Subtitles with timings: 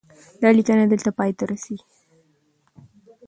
[0.41, 1.87] دا لیکنه دلته پای ته رسیږي.